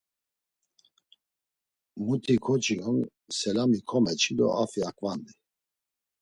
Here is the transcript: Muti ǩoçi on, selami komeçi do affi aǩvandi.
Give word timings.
Muti 2.05 2.35
ǩoçi 2.45 2.75
on, 2.89 2.99
selami 3.37 3.79
komeçi 3.89 4.31
do 4.37 4.47
affi 4.61 4.81
aǩvandi. 4.89 5.33